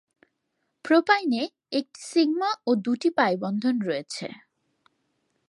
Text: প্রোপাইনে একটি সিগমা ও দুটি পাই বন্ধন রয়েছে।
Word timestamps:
প্রোপাইনে 0.85 1.43
একটি 1.71 1.99
সিগমা 2.03 2.49
ও 2.67 2.71
দুটি 2.85 3.09
পাই 3.17 3.33
বন্ধন 3.37 3.75
রয়েছে। 3.81 4.27